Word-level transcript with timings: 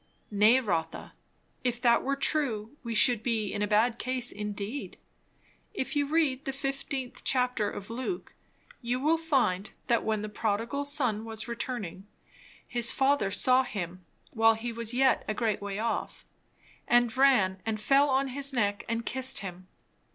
"Nay, 0.31 0.59
Rotha, 0.59 1.13
if 1.63 1.79
that 1.79 2.01
were 2.01 2.15
true 2.15 2.75
we 2.81 2.95
should 2.95 3.21
be 3.21 3.53
in 3.53 3.61
a 3.61 3.67
bad 3.67 3.99
case 3.99 4.31
indeed. 4.31 4.97
If 5.75 5.95
you 5.95 6.07
read 6.07 6.45
the 6.45 6.51
fifteenth 6.51 7.21
chapter 7.23 7.69
of 7.69 7.91
Luke, 7.91 8.33
you 8.81 8.99
will 8.99 9.15
find 9.15 9.69
that 9.85 10.03
when 10.03 10.23
the 10.23 10.27
prodigal 10.27 10.85
son 10.85 11.23
was 11.23 11.47
returning, 11.47 12.07
his 12.67 12.91
father 12.91 13.29
saw 13.29 13.61
him 13.61 14.03
while 14.31 14.55
he 14.55 14.73
was 14.73 14.91
yet 14.95 15.23
a 15.27 15.35
great 15.35 15.61
way 15.61 15.77
off; 15.77 16.25
and 16.87 17.15
ran 17.15 17.61
and 17.63 17.79
fell 17.79 18.09
on 18.09 18.29
his 18.29 18.51
neck 18.51 18.83
and 18.89 19.05
kissed 19.05 19.41
him. 19.41 19.67